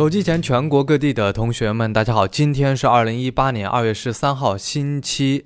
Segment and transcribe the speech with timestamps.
[0.00, 5.44] 手机前全国各地的同学们，大家好，今天是二零一八年二月十三号，星期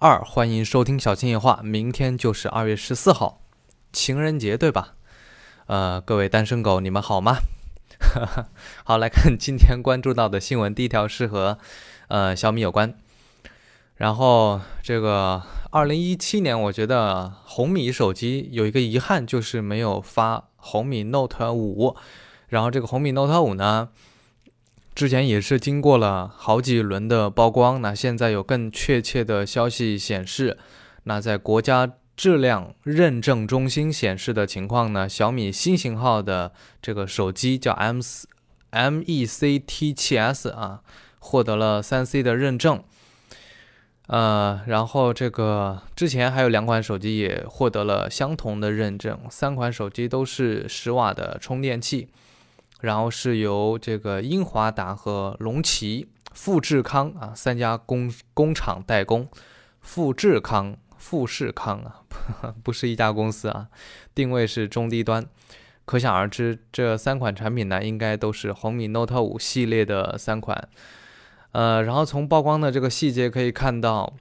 [0.00, 1.60] 二，欢迎收听小青夜话。
[1.62, 3.42] 明天就是二月十四号，
[3.92, 4.94] 情人节，对吧？
[5.66, 7.36] 呃，各位单身狗，你们好吗？
[8.82, 11.58] 好，来看今天关注到的新闻，第一条是和
[12.08, 12.92] 呃小米有关。
[13.94, 21.94] 然后这个二零一七年，我觉得红米手机有一个遗憾，就是没有发红米 Note 五。
[22.52, 23.88] 然后这个红米 Note 五呢，
[24.94, 30.58] 之前也是经过了好几轮的曝光，那现在有更确切的消息显示，
[31.04, 36.52] 那在国家质量认证中心显示的情况呢，小米新型号的
[36.82, 38.28] 这个手机叫 M 四
[38.68, 40.82] M E C T 七 S 啊，
[41.20, 42.84] 获得了三 C 的认证。
[44.08, 52.08] 呃，然后这个之前还有两款手机也获得了相同的认证，三款手机都是十瓦的充电器。
[52.82, 59.26] 然后是由这个英华达和龙旗、富士康啊三家工工厂代工，
[59.80, 62.04] 富士康、富士康啊，
[62.62, 63.66] 不是一家公司啊，
[64.14, 65.24] 定位是中低端，
[65.84, 70.68] 可想而知，这三款产品呢，应该都是红米 Note 五系列的三款。
[71.52, 74.14] 呃，然后从曝光的这个细节可以看到，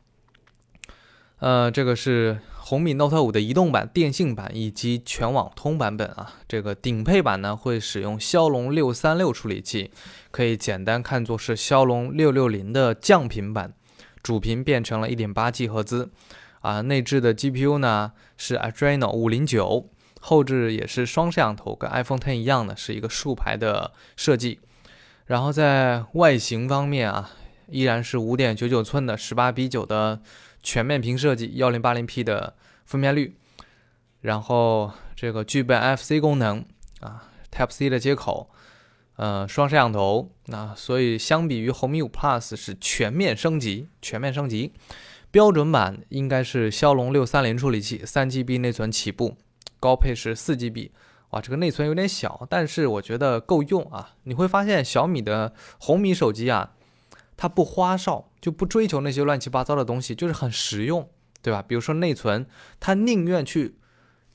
[1.39, 2.39] 呃，这个是。
[2.63, 9.89] 红米 Note 5的移动版、电信版以及全网通版本啊，这个顶配版呢会使用骁龙六三六处理器，
[10.29, 13.73] 可以简单看作是骁龙六六零的降频版，
[14.21, 16.11] 主频变成了一点八 G 赫兹，
[16.59, 19.89] 啊，内置的 GPU 呢是 Adreno 五零九，
[20.19, 24.59] 后置也是双摄像头，跟 iPhone Ten 一样的是一个竖排的设计，
[25.25, 27.31] 然后在外形方面啊，
[27.67, 30.21] 依然是五点九九寸的十八比九的。
[30.63, 33.35] 全面屏设计，幺零八零 P 的分辨率，
[34.21, 36.65] 然后这个具备 FC 功能
[36.99, 38.49] 啊，Type C 的接口，
[39.15, 44.73] 呃，双摄像头，那所以相比于红米五 Plus 是全面升级，全面升级。
[45.31, 49.37] 标准版应该是骁龙六三零处理器，三 GB 内存起步，
[49.79, 50.91] 高配是四 GB。
[51.29, 54.15] 哇，这个内存有点小，但是我觉得够用啊。
[54.23, 56.73] 你会发现小米的红米手机啊。
[57.41, 61.09] 它不花哨，就不追求那些乱七八糟的东西，就是很实用，
[61.41, 61.59] 对吧？
[61.67, 62.45] 比如说内存，
[62.79, 63.79] 它宁愿去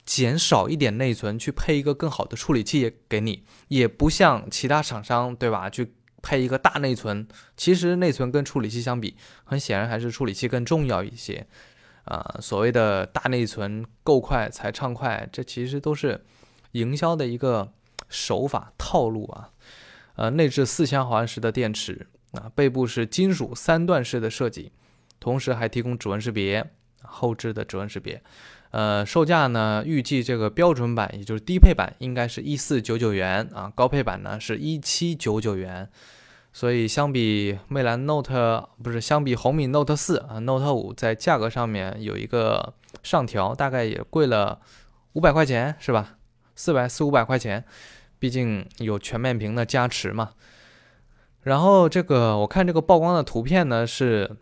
[0.05, 5.69] 减少一点内存，去配一个更好的处理器给你，也不像其他厂商，对吧？
[5.69, 7.25] 去配一个大内存。
[7.55, 9.15] 其实内存跟处理器相比，
[9.45, 11.47] 很显然还是处理器更重要一些。
[12.03, 16.25] 啊，所谓的大内存够快才畅快，这其实都是
[16.73, 17.71] 营销的一个
[18.09, 19.51] 手法套路啊。
[20.15, 22.07] 呃，内置四千毫安时的电池。
[22.33, 24.71] 啊，背部是金属三段式的设计，
[25.19, 26.69] 同时还提供指纹识别，
[27.03, 28.21] 后置的指纹识别。
[28.71, 35.89] 呃，售价呢，预计这个标准版，也就是低配版，应该是一四九九元啊，高配版呢是一七九九元。
[36.51, 42.73] 所以相比魅蓝 Note，不是相比红米 Note 四啊，Note 五在价格上面有一个
[43.03, 44.59] 上调，大概也贵了
[45.13, 46.17] 五百块钱，是吧？
[46.55, 47.63] 四百四五百块钱，
[48.19, 50.31] 毕竟有全面屏的加持嘛。
[51.47, 54.35] 然后这个我看这个曝光的图片呢是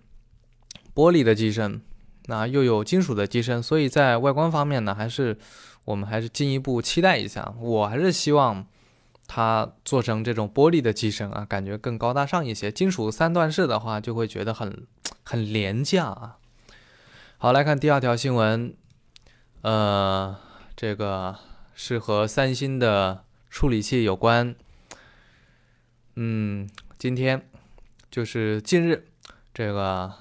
[0.95, 1.79] 玻璃的机身，
[2.25, 5.37] 那又有金属的机身，所以在外观方面呢还是
[5.83, 7.53] 我们还是进一步期待一下。
[7.59, 8.65] 我还是希望
[9.27, 12.71] 它做成这种玻璃的机身啊，感觉更高大上一些。
[12.71, 14.87] 金属三段式的话就会觉得很
[15.21, 16.37] 很廉价啊。
[17.37, 18.73] 好，来看第二条新闻，
[19.61, 20.35] 呃，
[20.75, 21.35] 这个
[21.75, 24.55] 是和三星的处理器有关，
[26.15, 26.67] 嗯。
[26.97, 27.47] 今天
[28.09, 29.05] 就是近日，
[29.53, 30.13] 这个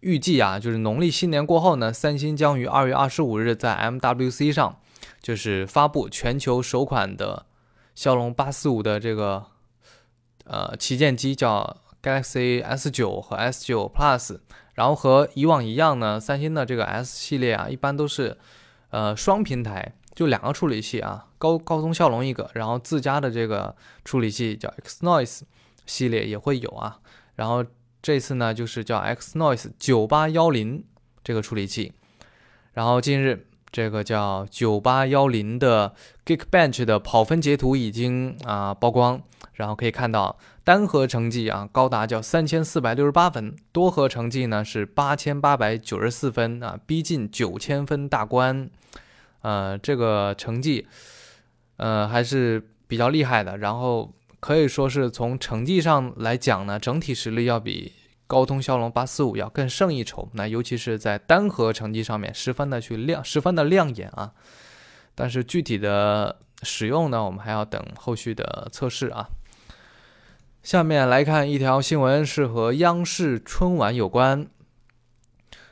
[0.00, 4.78] 预计啊，就是农历新年过后呢，三星将于二月二十五日在 MWC 上，
[5.20, 7.46] 就是发布全球首款的
[7.94, 9.46] 骁龙八四五的这个
[10.44, 14.38] 呃旗舰机，叫 Galaxy S 九和 S 九 Plus。
[14.74, 18.36] 然后和以往一样呢，三星的这个 S 系列啊，一般都是
[18.90, 23.74] 呃双平台，就两个处理器啊，高高通骁龙一个，然后自家的这个
[24.04, 25.40] 处理器叫 X Noise。
[25.86, 26.98] 系列也会有啊，
[27.34, 27.62] 然后
[28.00, 30.82] 这次呢就是叫 X Noise 九八幺零
[31.22, 31.92] 这个处理器，
[32.72, 35.94] 然后近日这个叫九八幺零的
[36.24, 39.20] Geekbench 的跑分截图已经啊曝光，
[39.52, 48.70] 然后可以看到单核成绩啊高达叫三千四百六十八分，多核成绩呢是八千八百九十四分啊，逼近九千分大关，
[49.44, 50.84] 呃这个成绩
[51.76, 54.12] 呃还是比较厉害的，然后。
[54.44, 57.94] 可以说是从成绩上来讲呢，整体实力要比
[58.26, 60.28] 高通骁龙八四五要更胜一筹。
[60.34, 64.34] 那尤其是在单核成绩上面，十分的去亮，十分的亮眼啊。
[65.14, 69.30] 但是具体的使用呢，我们还要等后续的测试啊。
[70.62, 74.46] 下面来看一条新闻，是和央视春晚有关。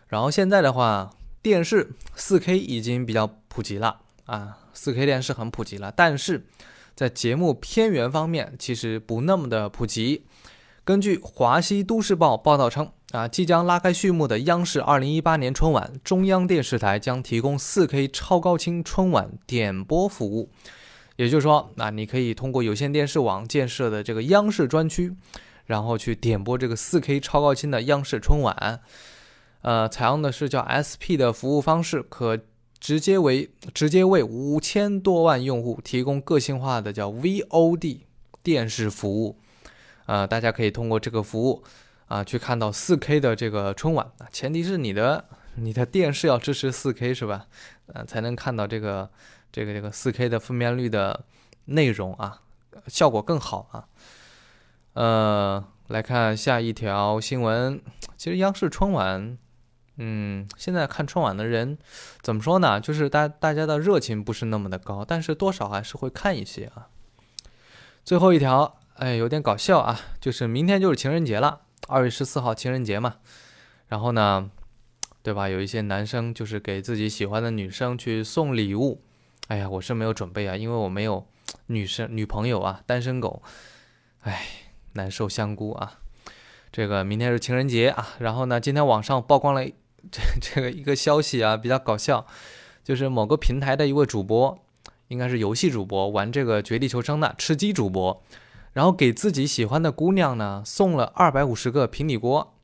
[0.09, 1.11] 然后现在的话，
[1.43, 6.47] 电视 4K 已经比较普及了啊，4K 电视很普及了，但是
[6.95, 10.25] 在节目片源方面，其实不那么的普及。
[10.85, 20.51] 根据华西都市报报道称，啊，即将拉开序幕的央视2018年春晚，中央电视台将提供 4K 超高清春晚点播服务。
[21.17, 25.15] 也就是说，那你可以通过有线电视网建设的这个央视专区，
[25.67, 28.81] 然后去点播这个 4K 超高清的央视春晚。
[29.63, 32.39] 呃，采用的是叫 SP 的服务方式，可
[32.79, 38.01] 直接为直接为五千多万用户提供个性化的叫 VOD
[38.43, 39.39] 电视服务。
[40.07, 41.65] 呃，大家可以通过这个服务
[42.07, 44.11] 啊，去看到 4K 的这个春晚。
[44.31, 45.25] 前提是你的
[45.55, 47.47] 你的电视要支持 4K 是吧？
[47.87, 49.11] 呃，才能看到这个。
[49.55, 51.27] 这个这个四 K 的分辨率的
[51.67, 52.41] 内容啊，
[52.87, 53.85] 效果更好啊。
[54.95, 57.79] 呃，来看下一条新闻。
[58.17, 59.37] 其实央视春晚，
[59.97, 61.77] 嗯，现在看春晚的人
[62.23, 62.81] 怎么说呢？
[62.81, 66.89] 就是大大家的热情不是那么的高，但是多少还是会看一些啊。
[68.05, 73.17] 最后一条，哎，有点搞笑啊，就是明天就是情人节了，二月十四号情人节嘛。
[73.89, 74.51] 然后呢，
[75.23, 75.49] 对吧？
[75.49, 79.03] 有一些男生就是给自己喜欢的女生去送礼物。
[79.49, 81.27] 哎呀，我是没有准备啊，因为我没有
[81.67, 83.43] 女生女朋友啊，单身狗，
[84.23, 84.47] 哎，
[84.95, 85.99] 难受香菇啊。
[86.73, 89.63] 这个明天是情人节啊，然后呢，今天网上曝光了
[90.11, 92.27] 这 这个一个消息啊，比较搞笑，
[92.83, 94.59] 就是某个平台的一位主播，
[95.09, 98.23] 应该是游戏主播，玩这个绝地求生的吃鸡主播，
[98.73, 102.55] 然后给自己喜欢的姑娘呢送了二百五十个平底锅，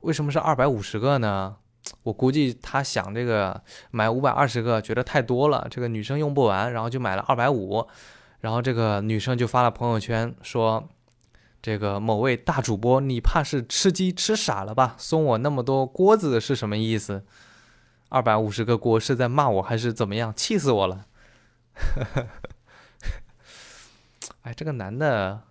[0.00, 1.56] 为什么是二百五十个呢？
[2.02, 7.86] 我估计他想这个买五百二十个，觉得太多了，这个女生用不完，然后就买了二百五，
[8.40, 10.86] 然后这个女生就发了朋友圈说
[11.62, 14.94] ：“这个某位大主播，你怕是吃鸡吃傻了吧？
[14.98, 17.24] 送我那么多锅子是什么意思？
[18.08, 20.32] 二百五十个锅是在骂我还是怎么样？
[20.34, 21.06] 气死我了！”
[24.42, 25.42] 哎，这个男的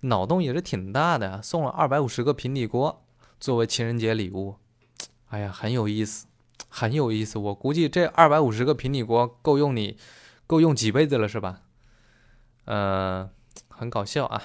[0.00, 3.04] 脑洞也是挺大的，送了二百五十个平底锅
[3.38, 4.56] 作为情人节礼物。
[5.28, 6.26] 哎呀，很有意思，
[6.70, 7.38] 很有意思。
[7.38, 9.98] 我估计这二百五十个平底锅够用你，
[10.46, 11.60] 够用几辈子了，是吧？
[12.64, 13.28] 呃，
[13.68, 14.42] 很搞笑啊。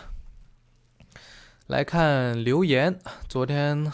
[1.67, 2.99] 来看留言，
[3.29, 3.89] 昨天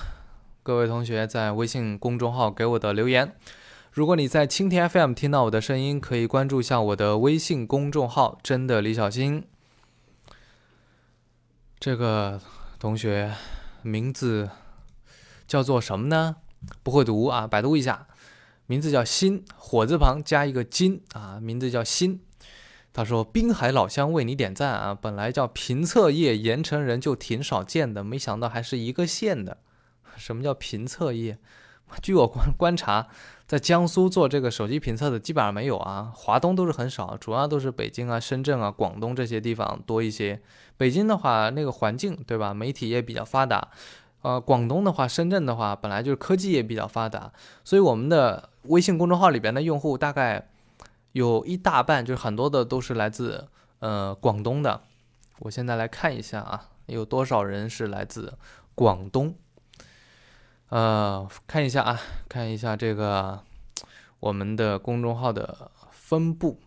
[0.63, 3.35] 各位同学在微信公众号给我的留言。
[3.91, 9.47] 如果你在蜻蜓 FM 听到我的声音，可以关注一下我的微信公众号“真的李小新”。
[11.79, 12.41] 这个
[12.79, 13.35] 同学
[13.83, 14.49] 名字
[15.47, 16.37] 叫做什么呢？
[16.81, 18.07] 不会读啊，百度一下，
[18.65, 22.21] 名字叫新火字旁加一个金啊，名字叫新。
[22.91, 29.57] 他说：“滨海老乡为你点赞啊，本来叫评测业盐城人就挺少见的，没想到还是一个县的。
[30.17, 31.37] 什么叫评测业？
[32.01, 33.07] 据我观观察，
[33.47, 40.41] 在江苏做这个手机评测的基本上没有啊，华东都是很少，主要都是北京啊、深圳啊、广东这些地方多一些。
[40.77, 42.53] 北京的话，那个环境对吧？
[42.53, 43.69] 媒体也比较发达。”
[44.21, 47.31] 呃，广东的话，深圳的话，本来就是科技也比较发达，
[47.63, 50.49] 所以我们的微信公众号里边的用户大概
[51.11, 53.47] 有一大半，就是很多的都是来自
[53.79, 54.81] 呃广东的。
[55.39, 58.37] 我现在来看一下啊，有多少人是来自
[58.75, 59.35] 广东？
[60.69, 63.43] 呃，看一下啊，看一下这个
[64.19, 66.59] 我们的公众号的分布。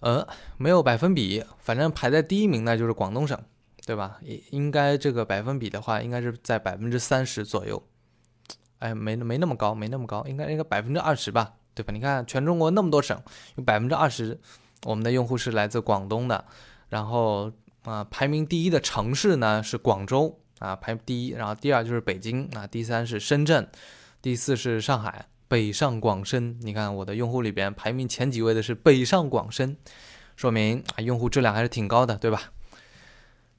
[0.00, 0.26] 呃，
[0.56, 3.38] 没有百分比，反正排在第一名呢就是广东省。
[3.86, 4.18] 对吧？
[4.22, 7.80] 应应该这个百分比的话，应该是在百分之三十左右。
[8.80, 11.54] 哎，没没那么高，没那么高，应该应该百分之二十吧？
[11.76, 11.92] 对吧？
[11.92, 13.22] 你看全中国那么多省，
[13.56, 14.40] 有百分之二十，
[14.84, 16.44] 我们的用户是来自广东的。
[16.88, 17.52] 然后
[17.84, 21.32] 啊，排名第一的城市呢是广州啊，排第一。
[21.32, 23.68] 然后第二就是北京啊，第三是深圳，
[24.22, 26.58] 第四是上海，北上广深。
[26.62, 29.76] 你看我的用户里边排名前几位的是北上广深，
[30.34, 32.52] 说明啊用户质量还是挺高的，对吧？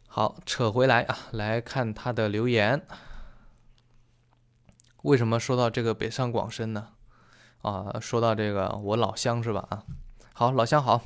[0.08, 2.82] 好，扯回来啊，来看他的留言。
[5.04, 6.90] 为什么说到这个北上广深呢？
[7.62, 9.66] 啊，说到这个我老乡是吧？
[9.70, 9.84] 啊，
[10.34, 11.02] 好，老乡好。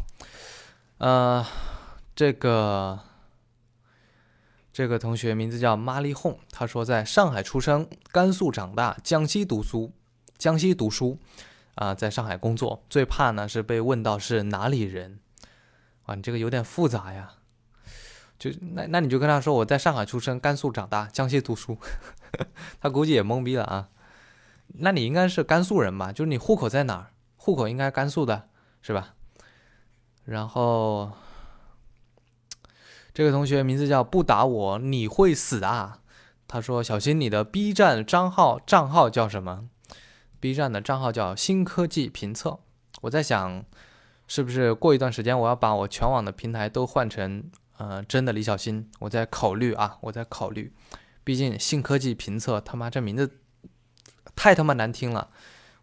[0.98, 1.46] 呃，
[2.16, 3.00] 这个
[4.72, 9.92] 这个同学名字叫玛丽红，他说在上海出生，甘肃长大，江西读书，
[10.38, 11.18] 江西读书，
[11.76, 12.84] 啊，在上海工作。
[12.90, 15.20] 最怕呢是被问到是哪里人。
[16.04, 17.34] 啊，你这个有点复杂呀。
[18.38, 21.78] 就那那你就跟他说我在上海出生，甘肃长大，江西读书，
[22.82, 23.90] 他估计也懵逼了啊。
[24.80, 26.12] 那你应该是甘肃人吧？
[26.12, 27.12] 就是你户口在哪儿？
[27.38, 28.50] 户口应该甘肃的
[28.82, 29.16] 是吧？
[30.24, 31.12] 然后
[33.14, 36.00] 这个同学名字叫不打我你会死啊。
[36.48, 39.70] 他说：“小新，你的 B 站账号账号叫什么
[40.42, 42.60] ？B 站的账号叫新科技评测。
[43.02, 43.64] 我在想，
[44.28, 48.92] 是不是过一段时间我要把我全网的平台都换成呃真的李小新？
[49.00, 50.74] 我在考虑啊，我在考虑。
[51.24, 53.40] 毕竟新科技评测他妈这名字
[54.36, 55.30] 太他妈难听了。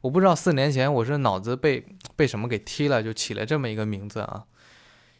[0.02, 4.44] 我不知道四年前我是脑子被被什么给踢了，就起了这么一个名字啊。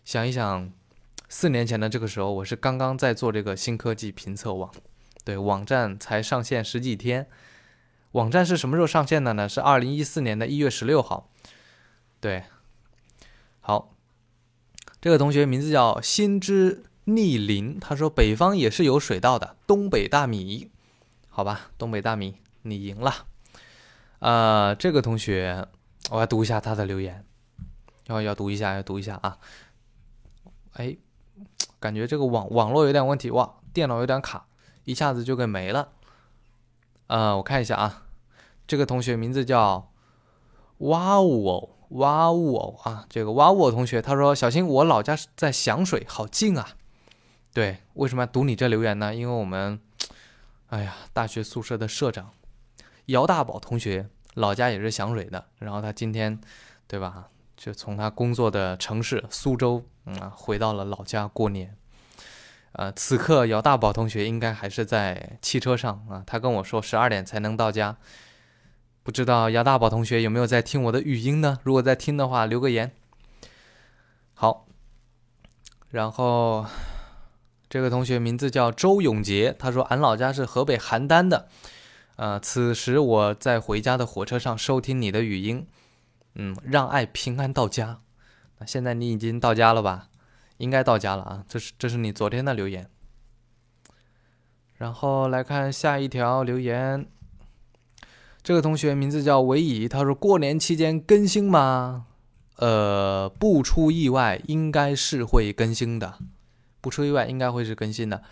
[0.04, 0.70] 想一想，
[1.28, 4.72] 四年前的这个时候，我是刚刚在做这个新科技评测网。”
[5.25, 7.28] 对，网站才上线十几天。
[8.12, 9.46] 网站是什么时候上线的呢？
[9.46, 11.30] 是二零一四年的一月十六号。
[12.20, 12.44] 对，
[13.60, 13.94] 好，
[15.00, 20.70] 这个同学名字叫心之逆鳞，他说北方也是有水稻的，东北大米。
[21.28, 23.27] 好吧，东北大米，你赢了。
[24.21, 25.67] 呃，这个同学，
[26.11, 27.25] 我要读一下他的留言，
[28.07, 29.38] 要要读一下，要读一下啊。
[30.75, 30.97] 哎，
[31.79, 34.47] 感觉这个网网络有点问题，哇，电脑有点卡。
[34.85, 35.93] 一下子就给没了，
[37.09, 38.07] 呃，我看一下啊，
[38.67, 39.93] 这个同学名字叫
[40.79, 46.71] 哇呜哦哇呜哦啊，这个哇呜哦同学他说：“小新，我老家在响水，好近啊。”
[47.53, 49.15] 对，为什么要读你这留言呢？
[49.15, 49.79] 因为我们，
[50.69, 52.31] 哎呀，大学宿舍的社长
[53.09, 56.38] 姚大宝同学老家也是响水的，然后他今天，
[56.87, 61.75] 对吧，就从他工作的城市苏州，嗯，回到了老家过年。
[62.73, 67.97] 呃，此刻姚大宝同学应该还是在汽车上啊，他跟我说十二点才能到家，
[69.03, 71.59] 不知道姚大宝同学有没有在听我的语音呢？
[71.62, 72.93] 如果在听的话，留个言。
[74.35, 74.67] 好，
[75.88, 76.67] 然后
[77.71, 81.49] 这个同学名字叫周永杰，他说俺老家是河北邯郸的，
[82.18, 85.68] 呃，此时我在回家的火车上收听你的语音，
[86.34, 88.00] 嗯，让爱平安到家。
[88.58, 90.08] 那现在你已经到家了吧？
[90.56, 91.44] 应该到家了啊！
[91.48, 92.90] 这是这是你昨天的留言。
[94.75, 97.06] 然后来看下一条留言，
[98.42, 102.06] 这个同学名字叫维乙，他说过年期间更新吗？
[102.56, 106.18] 呃，不出意外，应该是会更新的。
[106.80, 108.25] 不出意外，应该会是更新的。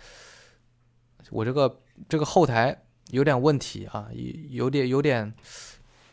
[1.29, 1.79] 我这个
[2.09, 5.33] 这个后台有点问题啊，有有点有点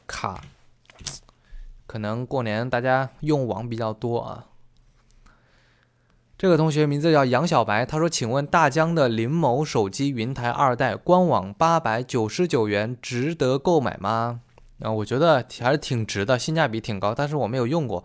[0.06, 0.40] 卡，
[1.86, 4.46] 可能过年大家用网比较多啊。
[6.36, 14.40] 这个同学名字叫杨小白，他说：“请问大疆的灵某手机云台二代官网八百九十九元值得购买吗？”
[14.82, 18.04] 啊，我觉得还是挺值的，性价比挺高，但是我没有用过。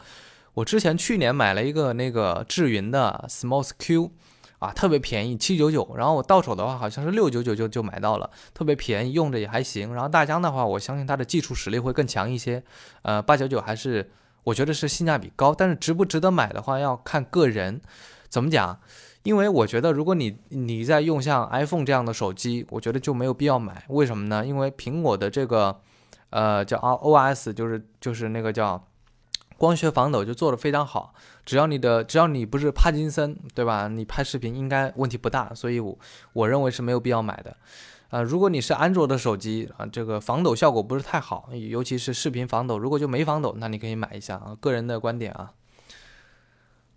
[0.54, 4.12] 我之前去年买了一个那个智云的 Smos Q，
[4.60, 5.96] 啊，特别便宜，七九九。
[5.98, 9.94] 然后我到手的话好像是六九九就就买到了，特别便宜，用着也还行。
[9.94, 12.64] 然后大疆的话，我相信它的技术实力会更强一些。
[13.02, 14.12] 呃，八九九还是
[14.44, 17.82] 我觉得是性价比高，但是值不值得买的话要看个人。
[18.30, 18.80] 怎么讲？
[19.24, 23.84] 因为我觉得，如果你你在用像 iPhone 这样的手机，我觉得就没有必要买。
[23.90, 24.46] 为什么呢？
[24.46, 25.82] 因为苹果的这个，
[26.30, 28.82] 呃，叫 OS，就是就是那个叫
[29.60, 31.14] 光学防抖，就做的非常好。
[31.46, 33.90] 只要你的只要你不是帕金森，对吧？
[33.90, 35.54] 你拍视频应该问题不大。
[35.54, 36.00] 所以，我
[36.34, 37.58] 我认为是没有必要买的。
[38.10, 42.80] 啊，如果你是安卓的手机啊，这个防抖效果不是太好，尤其是视频防抖。
[42.80, 44.56] 如果就没防抖，那你可以买一下啊。
[44.60, 45.54] 个人的观点啊，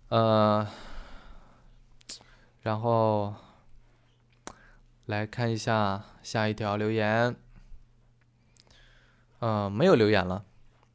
[0.09, 0.67] 呃。
[2.63, 3.33] 然后
[5.05, 7.35] 来看一下下一条留言，
[9.41, 10.45] 嗯，没有留言了，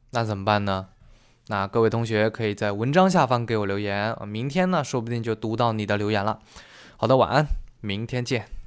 [0.09, 0.89] 那怎么办呢？
[1.51, 6.39] 那各位同学可以在文章下方给我留言，明天呢，说不定就读到你的留言了。
[6.95, 7.47] 好的，晚安，
[7.81, 8.58] 明天见。